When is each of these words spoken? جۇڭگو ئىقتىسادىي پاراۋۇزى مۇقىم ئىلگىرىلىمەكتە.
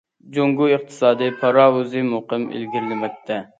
جۇڭگو 0.37 0.69
ئىقتىسادىي 0.75 1.33
پاراۋۇزى 1.43 2.03
مۇقىم 2.09 2.49
ئىلگىرىلىمەكتە. 2.57 3.43